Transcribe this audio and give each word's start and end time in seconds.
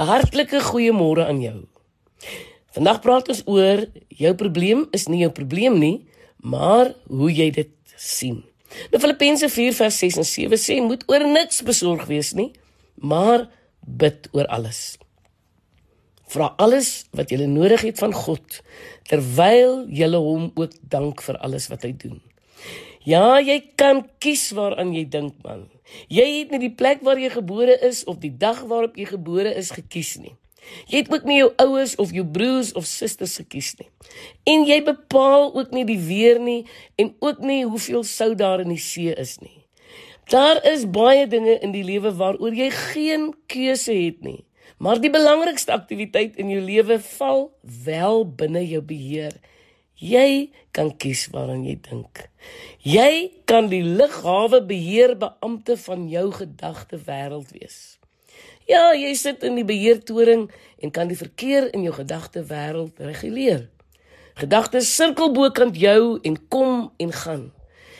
'n 0.00 0.08
Hartlike 0.08 0.60
goeiemôre 0.64 1.26
aan 1.28 1.40
jou. 1.44 1.58
Vandag 2.72 3.00
praat 3.04 3.28
ons 3.28 3.42
oor 3.44 3.84
jou 4.08 4.34
probleem 4.34 4.86
is 4.96 5.08
nie 5.12 5.20
jou 5.20 5.30
probleem 5.30 5.76
nie, 5.78 6.06
maar 6.40 6.94
hoe 7.08 7.28
jy 7.28 7.50
dit 7.50 7.72
sien. 7.96 8.38
Nou 8.92 9.00
Filippense 9.02 9.48
4 9.48 9.74
vers 9.76 9.98
6 9.98 10.16
en 10.22 10.24
7 10.24 10.58
sê 10.62 10.78
moet 10.80 11.04
oor 11.10 11.26
niks 11.28 11.60
besorg 11.66 12.06
wees 12.08 12.32
nie, 12.32 12.48
maar 12.94 13.50
bid 13.84 14.28
oor 14.32 14.46
alles. 14.46 14.96
Vra 16.30 16.54
alles 16.56 17.04
wat 17.12 17.34
jy 17.34 17.44
nodig 17.44 17.84
het 17.84 18.00
van 18.00 18.16
God 18.16 18.62
terwyl 19.10 19.84
jy 19.90 20.08
hom 20.14 20.48
ook 20.54 20.72
dank 20.80 21.20
vir 21.26 21.36
alles 21.44 21.68
wat 21.68 21.84
hy 21.84 21.92
doen. 21.92 22.22
Ja, 23.00 23.38
jy 23.40 23.62
kan 23.80 24.02
kies 24.20 24.50
waaraan 24.52 24.92
jy 24.92 25.06
dink 25.08 25.38
man. 25.40 25.70
Jy 26.12 26.26
het 26.42 26.50
nie 26.52 26.60
die 26.66 26.74
plek 26.76 27.00
waar 27.06 27.18
jy 27.18 27.30
gebore 27.32 27.78
is 27.86 28.02
of 28.04 28.18
die 28.20 28.32
dag 28.36 28.60
waarop 28.68 28.98
jy 29.00 29.06
gebore 29.08 29.54
is 29.56 29.72
gekies 29.72 30.18
nie. 30.20 30.34
Jy 30.92 31.00
het 31.00 31.08
ook 31.08 31.24
nie 31.24 31.38
jou 31.38 31.48
ouers 31.64 31.94
of 31.96 32.12
jou 32.12 32.26
broers 32.28 32.74
of 32.76 32.84
susters 32.84 33.38
gekies 33.40 33.72
nie. 33.78 33.88
En 34.44 34.66
jy 34.68 34.82
bepaal 34.84 35.48
ook 35.56 35.72
nie 35.72 35.86
die 35.88 35.98
weer 35.98 36.40
nie 36.40 36.66
en 37.00 37.14
ook 37.24 37.40
nie 37.40 37.64
hoeveel 37.64 38.04
sout 38.04 38.36
daar 38.38 38.60
in 38.60 38.74
die 38.74 38.82
see 38.84 39.14
is 39.16 39.38
nie. 39.40 39.64
Daar 40.30 40.60
is 40.68 40.84
baie 40.84 41.24
dinge 41.26 41.56
in 41.64 41.72
die 41.72 41.84
lewe 41.86 42.12
waaroor 42.14 42.54
jy 42.54 42.68
geen 42.70 43.30
keuse 43.48 43.96
het 43.96 44.20
nie. 44.20 44.44
Maar 44.78 45.00
die 45.00 45.10
belangrikste 45.12 45.72
aktiwiteit 45.72 46.36
in 46.40 46.52
jou 46.52 46.60
lewe 46.60 47.00
val 47.16 47.48
wel 47.84 48.22
binne 48.28 48.62
jou 48.68 48.84
beheer. 48.84 49.40
Jy 50.00 50.48
kan 50.72 50.94
kies 50.96 51.26
waaraan 51.28 51.66
jy 51.68 51.76
dink. 51.84 52.22
Jy 52.80 53.30
kan 53.44 53.68
die 53.68 53.82
lughawe 53.84 54.62
beheer 54.64 55.12
beampte 55.20 55.76
van 55.76 56.06
jou 56.08 56.30
gedagte 56.32 56.96
wêreld 57.04 57.52
wees. 57.52 57.98
Ja, 58.64 58.94
jy 58.96 59.12
sit 59.18 59.44
in 59.44 59.58
die 59.58 59.66
beheertoring 59.66 60.46
en 60.80 60.92
kan 60.94 61.10
die 61.10 61.18
verkeer 61.20 61.68
in 61.76 61.84
jou 61.84 61.92
gedagte 61.92 62.46
wêreld 62.48 62.96
reguleer. 63.02 63.66
Gedagtes 64.40 64.88
sirkel 64.88 65.34
bokant 65.36 65.76
jou 65.76 66.16
en 66.24 66.38
kom 66.48 66.88
en 66.96 67.12
gaan. 67.12 67.50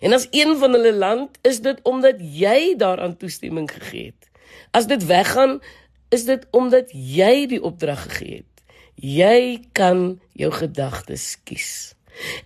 En 0.00 0.16
as 0.16 0.28
een 0.30 0.56
van 0.56 0.72
hulle 0.72 0.94
land, 0.96 1.36
is 1.44 1.60
dit 1.60 1.76
omdat 1.84 2.22
jy 2.24 2.72
daaraan 2.80 3.18
toestemming 3.20 3.68
gegee 3.70 4.14
het. 4.14 4.30
As 4.72 4.88
dit 4.88 5.04
weggaan, 5.06 5.60
is 6.08 6.24
dit 6.24 6.46
omdat 6.50 6.88
jy 6.92 7.46
die 7.52 7.60
opdrag 7.62 8.02
gegee 8.08 8.40
het. 8.40 8.51
Jy 8.94 9.64
kan 9.72 10.20
jou 10.36 10.50
gedagtes 10.52 11.36
kies. 11.44 11.94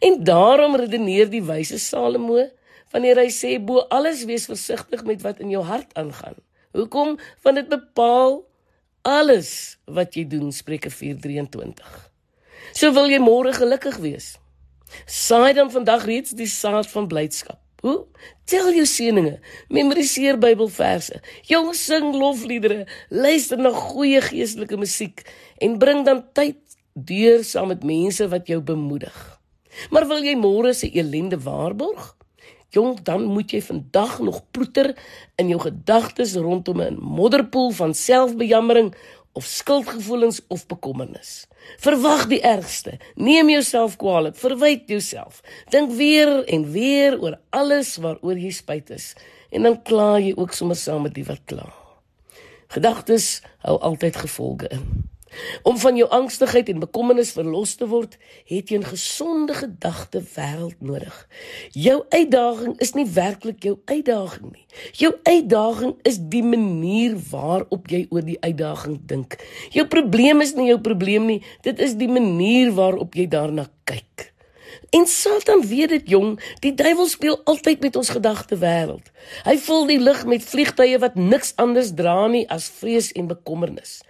En 0.01 0.23
daarom 0.25 0.77
redeneer 0.77 1.31
die 1.31 1.43
wyse 1.43 1.79
Salomo 1.83 2.47
wanneer 2.95 3.19
hy 3.21 3.31
sê 3.35 3.57
bo 3.59 3.83
alles 3.93 4.25
wees 4.29 4.47
versigtig 4.49 5.03
met 5.05 5.23
wat 5.27 5.43
in 5.43 5.51
jou 5.51 5.65
hart 5.67 5.91
aangaan. 5.99 6.39
Hoekom? 6.77 7.17
Want 7.43 7.57
dit 7.61 7.69
bepaal 7.69 8.45
alles 9.03 9.79
wat 9.85 10.15
jy 10.15 10.27
doen, 10.29 10.53
Spreuke 10.53 10.91
4:23. 10.91 12.11
So 12.73 12.93
wil 12.93 13.11
jy 13.11 13.19
môre 13.23 13.53
gelukkig 13.53 13.99
wees. 14.03 14.37
Saai 15.07 15.53
dan 15.55 15.71
vandag 15.71 16.05
reeds 16.07 16.31
die 16.31 16.51
saad 16.51 16.87
van 16.91 17.09
blydskap. 17.09 17.61
Hoe? 17.87 18.01
Tel 18.51 18.73
jou 18.75 18.85
seëninge, 18.89 19.37
memoriseer 19.71 20.41
Bybelverse, 20.43 21.21
jong 21.47 21.69
sing 21.79 22.09
lofliedere, 22.19 22.83
luister 23.15 23.61
na 23.63 23.71
goeie 23.71 24.19
geestelike 24.25 24.75
musiek 24.81 25.23
en 25.63 25.77
bring 25.79 26.03
dan 26.09 26.25
tyd 26.35 26.59
deur 26.99 27.45
saam 27.47 27.71
met 27.71 27.87
mense 27.87 28.27
wat 28.33 28.51
jou 28.51 28.59
bemoedig. 28.73 29.15
Maar 29.95 30.09
wil 30.11 30.27
jy 30.27 30.35
môre 30.41 30.73
se 30.75 30.91
elende 30.99 31.39
waarborg? 31.47 32.17
Jong, 32.75 32.99
dan 33.07 33.29
moet 33.31 33.55
jy 33.55 33.63
vandag 33.63 34.19
nog 34.19 34.43
ploeter 34.51 34.91
in 35.39 35.55
jou 35.55 35.61
gedagtes 35.63 36.35
rondom 36.35 36.83
'n 36.83 36.99
modderpoel 36.99 37.71
van 37.71 37.95
selfbejammering 37.95 38.95
of 39.37 39.45
skuldgevoelens 39.45 40.41
of 40.49 40.67
bekommernis. 40.67 41.47
Verwag 41.83 42.27
die 42.31 42.41
ergste. 42.41 42.97
Neem 43.15 43.51
jouself 43.53 43.97
kwaadlik, 44.01 44.37
verwyd 44.41 44.89
jouself. 44.89 45.43
Dink 45.75 45.93
weer 45.99 46.45
en 46.45 46.71
weer 46.73 47.19
oor 47.21 47.37
alles 47.51 47.97
waaroor 48.01 48.41
jy 48.41 48.53
spyt 48.55 48.91
is 48.97 49.13
en 49.51 49.69
dan 49.69 49.83
kla 49.87 50.17
jy 50.19 50.33
ook 50.37 50.55
sommer 50.57 50.77
saam 50.77 51.05
met 51.07 51.15
die 51.17 51.25
wat 51.27 51.45
kla. 51.49 51.69
Gedagtes 52.73 53.41
hou 53.65 53.77
altyd 53.79 54.17
gevolge 54.25 54.71
in. 54.75 54.87
Om 55.63 55.79
van 55.79 55.97
jou 55.97 56.09
angstigheid 56.11 56.69
en 56.69 56.79
bekommernis 56.79 57.33
verlos 57.37 57.75
te 57.75 57.89
word, 57.89 58.19
het 58.47 58.69
jy 58.71 58.79
'n 58.79 58.93
gesonde 58.93 59.55
gedagte 59.55 60.23
wêreld 60.37 60.81
nodig. 60.81 61.29
Jou 61.73 62.05
uitdaging 62.09 62.79
is 62.79 62.95
nie 62.95 63.07
werklik 63.07 63.63
jou 63.63 63.79
uitdaging 63.85 64.53
nie. 64.53 64.67
Jou 64.93 65.15
uitdaging 65.23 65.95
is 66.03 66.19
die 66.19 66.43
manier 66.43 67.17
waarop 67.31 67.89
jy 67.89 68.07
oor 68.11 68.23
die 68.23 68.41
uitdaging 68.41 69.01
dink. 69.07 69.37
Jou 69.71 69.87
probleem 69.87 70.41
is 70.41 70.55
nie 70.55 70.69
jou 70.69 70.81
probleem 70.81 71.27
nie, 71.27 71.43
dit 71.63 71.79
is 71.79 71.95
die 71.95 72.09
manier 72.09 72.73
waarop 72.73 73.15
jy 73.15 73.27
daarna 73.27 73.69
kyk. 73.85 74.36
En 74.91 75.07
Satan 75.07 75.67
weet 75.67 75.89
dit 75.89 76.09
jong, 76.09 76.37
die 76.61 76.75
duiwel 76.75 77.07
speel 77.07 77.41
altyd 77.45 77.81
met 77.81 77.97
ons 77.97 78.09
gedagte 78.09 78.59
wêreld. 78.59 79.11
Hy 79.45 79.57
vul 79.59 79.87
die 79.87 80.01
lug 80.01 80.25
met 80.27 80.45
vliegtye 80.47 80.99
wat 81.03 81.19
niks 81.19 81.53
anders 81.57 81.93
dra 81.99 82.27
nie 82.31 82.45
as 82.53 82.69
vrees 82.79 83.13
en 83.13 83.27
bekommernis. 83.27 84.01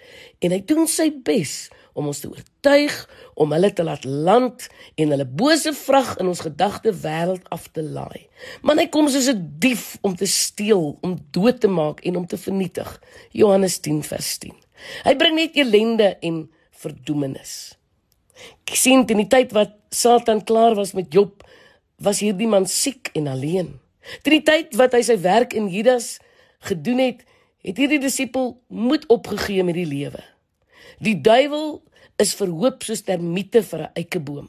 En 0.45 0.53
hy 0.53 0.61
doen 0.65 0.87
sy 0.91 1.09
bes 1.25 1.67
om 1.97 2.11
ons 2.11 2.21
te 2.21 2.29
oortuig 2.29 2.95
om 3.41 3.53
hulle 3.57 3.71
te 3.73 3.85
laat 3.85 4.05
land 4.05 4.67
en 5.01 5.15
hulle 5.15 5.27
bose 5.27 5.73
vrag 5.77 6.17
in 6.21 6.29
ons 6.29 6.45
gedagte 6.45 6.93
wêreld 7.05 7.49
af 7.53 7.71
te 7.73 7.85
laai. 7.85 8.29
Maar 8.63 8.83
hy 8.85 8.89
kom 8.93 9.09
soos 9.09 9.29
'n 9.33 9.57
dief 9.59 9.97
om 10.03 10.17
te 10.17 10.27
steel, 10.27 10.99
om 11.01 11.19
dood 11.31 11.61
te 11.61 11.69
maak 11.69 12.05
en 12.05 12.17
om 12.17 12.27
te 12.27 12.37
vernietig. 12.37 13.01
Johannes 13.33 13.79
10 13.81 14.03
vers 14.03 14.39
10. 14.39 14.55
Hy 15.05 15.17
bring 15.17 15.35
net 15.35 15.57
ellende 15.57 16.17
en 16.21 16.51
verdoemenis. 16.71 17.76
Ek 18.67 18.77
sien 18.77 19.05
in 19.09 19.23
die 19.23 19.31
tyd 19.31 19.53
wat 19.57 19.77
Satan 19.91 20.45
klaar 20.45 20.75
was 20.75 20.93
met 20.93 21.13
Job, 21.13 21.43
was 21.99 22.21
hierdie 22.21 22.49
man 22.49 22.67
siek 22.67 23.11
en 23.17 23.29
alleen. 23.33 23.79
Teen 24.23 24.39
die 24.39 24.47
tyd 24.47 24.77
wat 24.77 24.95
hy 24.95 25.03
sy 25.07 25.17
werk 25.23 25.55
in 25.57 25.71
Judas 25.73 26.19
gedoen 26.69 27.01
het, 27.03 27.25
het 27.67 27.79
hierdie 27.81 28.03
disipel 28.03 28.55
moed 28.69 29.07
opgegee 29.13 29.65
met 29.67 29.79
die 29.79 29.89
lewe. 29.89 30.23
Die 31.03 31.17
duiwel 31.21 31.81
is 32.23 32.35
verhoop 32.39 32.85
soos 32.87 33.03
termiete 33.05 33.63
vir 33.63 33.89
'n 33.89 33.93
eikeboom. 34.03 34.49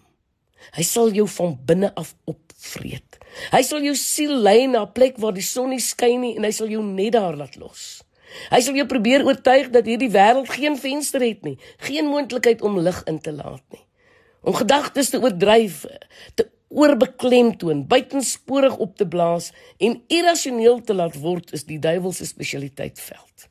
Hy 0.75 0.83
sal 0.83 1.11
jou 1.11 1.27
van 1.27 1.57
binne 1.65 1.91
af 1.95 2.15
opvreet. 2.25 3.19
Hy 3.51 3.61
sal 3.61 3.83
jou 3.83 3.95
siel 3.95 4.35
lei 4.41 4.67
na 4.67 4.83
'n 4.83 4.91
plek 4.93 5.17
waar 5.17 5.33
die 5.33 5.45
son 5.45 5.69
nie 5.69 5.79
skyn 5.79 6.21
nie 6.21 6.35
en 6.37 6.43
hy 6.43 6.51
sal 6.51 6.67
jou 6.67 6.83
net 6.83 7.13
daar 7.13 7.35
laat 7.35 7.55
los. 7.55 8.03
Hy 8.51 8.61
sal 8.61 8.75
jou 8.79 8.87
probeer 8.87 9.25
oortuig 9.25 9.71
dat 9.73 9.85
hierdie 9.89 10.11
wêreld 10.13 10.49
geen 10.51 10.77
venster 10.79 11.23
het 11.23 11.43
nie, 11.47 11.57
geen 11.89 12.09
moontlikheid 12.11 12.61
om 12.61 12.79
lig 12.79 13.03
in 13.07 13.21
te 13.23 13.33
laat 13.35 13.63
nie 13.71 13.87
om 14.47 14.55
gedagtes 14.55 15.09
te 15.11 15.19
oordryf, 15.19 15.83
te 16.39 16.47
oorbeklemtoon, 16.67 17.85
buitensporig 17.87 18.77
op 18.77 18.95
te 18.95 19.07
blaas 19.07 19.51
en 19.77 20.01
irrasioneel 20.07 20.81
te 20.83 20.95
laat 20.95 21.15
word 21.19 21.51
is 21.55 21.65
die 21.67 21.79
duiwel 21.83 22.13
se 22.15 22.27
spesialiteit 22.27 22.99
veld. 22.99 23.47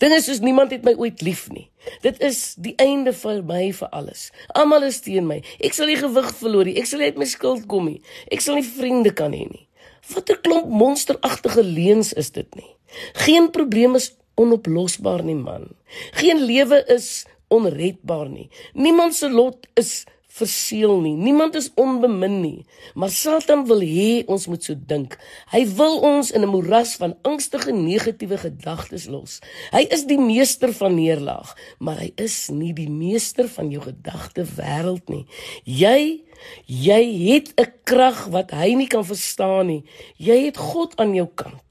Dinge 0.00 0.20
soos 0.24 0.40
niemand 0.40 0.72
het 0.72 0.84
my 0.84 0.94
ooit 0.96 1.20
lief 1.20 1.44
nie. 1.52 1.66
Dit 2.00 2.22
is 2.24 2.54
die 2.56 2.72
einde 2.80 3.12
vir 3.12 3.42
my 3.44 3.66
vir 3.76 3.90
alles. 3.96 4.30
Almal 4.56 4.86
is 4.88 5.02
teen 5.04 5.26
my. 5.28 5.42
Ek 5.60 5.76
sal 5.76 5.92
nie 5.92 5.98
gewig 6.00 6.30
verloor 6.38 6.68
nie. 6.68 6.78
Ek 6.80 6.88
sal 6.88 7.04
uit 7.04 7.20
my 7.20 7.28
skuld 7.28 7.66
kom 7.68 7.90
nie. 7.90 7.98
Ek 8.32 8.40
sal 8.40 8.56
nie 8.56 8.64
vriende 8.64 9.12
kan 9.16 9.36
hê 9.36 9.44
nie. 9.44 9.66
Watter 10.14 10.40
klomp 10.40 10.68
monsteragtige 10.68 11.62
leuns 11.64 12.12
is 12.12 12.30
dit 12.30 12.54
nie? 12.54 12.70
Geen 13.12 13.50
probleem 13.50 13.94
is 13.94 14.12
onoplosbaar 14.34 15.22
nie, 15.24 15.36
man. 15.36 15.68
Geen 16.16 16.42
lewe 16.44 16.84
is 16.86 17.26
onredbaar 17.48 18.28
nie. 18.28 18.48
Niemand 18.72 19.14
se 19.14 19.30
lot 19.30 19.66
is 19.74 20.04
verseël 20.30 21.00
nie. 21.02 21.14
Niemand 21.18 21.54
is 21.58 21.70
onbemin 21.74 22.40
nie. 22.40 22.66
Maar 22.94 23.10
Satan 23.10 23.64
wil 23.66 23.82
hê 23.82 24.22
ons 24.30 24.46
moet 24.46 24.64
so 24.64 24.76
dink. 24.78 25.16
Hy 25.50 25.64
wil 25.76 25.98
ons 26.06 26.30
in 26.30 26.46
'n 26.46 26.52
moeras 26.52 26.94
van 27.02 27.16
angstige 27.22 27.72
negatiewe 27.72 28.38
gedagtes 28.38 29.06
los. 29.06 29.40
Hy 29.72 29.86
is 29.90 30.06
die 30.06 30.18
meester 30.18 30.72
van 30.72 30.94
neerlaag, 30.94 31.56
maar 31.78 31.98
hy 31.98 32.12
is 32.16 32.48
nie 32.48 32.72
die 32.72 32.90
meester 32.90 33.48
van 33.48 33.70
jou 33.70 33.82
gedagte 33.82 34.44
wêreld 34.44 35.08
nie. 35.08 35.26
Jy 35.64 36.22
jy 36.66 37.02
het 37.32 37.52
'n 37.56 37.72
krag 37.84 38.26
wat 38.30 38.50
hy 38.50 38.74
nie 38.74 38.86
kan 38.86 39.04
verstaan 39.04 39.66
nie. 39.66 39.84
Jy 40.16 40.44
het 40.44 40.56
God 40.56 40.96
aan 40.96 41.14
jou 41.14 41.28
kant. 41.34 41.62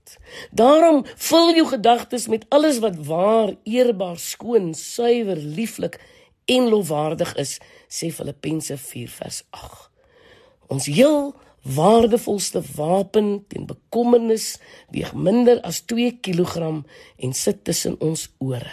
Daarom 0.51 1.06
vul 1.16 1.56
jou 1.56 1.68
gedagtes 1.68 2.28
met 2.28 2.45
alles 2.50 2.80
wat 2.80 2.95
waar, 3.06 3.56
eerbaar, 3.63 4.18
skoon, 4.18 4.74
suiwer, 4.74 5.38
lieflik 5.38 6.00
en 6.50 6.69
lofwaardig 6.72 7.36
is, 7.42 7.57
sê 7.88 8.10
Filippense 8.13 8.78
4 8.78 9.13
vers 9.19 9.44
8. 9.56 9.86
Ons 10.69 10.86
heel 10.90 11.34
waardevolste 11.75 12.62
wapen 12.75 13.46
teen 13.48 13.66
bekommernis 13.69 14.57
weeg 14.94 15.13
minder 15.13 15.62
as 15.68 15.81
2 15.90 16.19
kg 16.24 16.84
en 17.18 17.34
sit 17.34 17.63
tussen 17.63 17.98
ons 18.00 18.30
ore. 18.38 18.72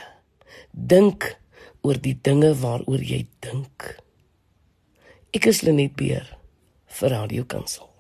Dink 0.70 1.32
oor 1.82 1.99
die 2.02 2.17
dinge 2.23 2.55
waaroor 2.61 3.02
jy 3.02 3.26
dink. 3.44 3.90
Ek 5.37 5.49
is 5.50 5.62
Lenet 5.67 5.96
Beer 5.99 6.29
vir 6.99 7.12
Radio 7.12 7.44
Kansel. 7.44 7.95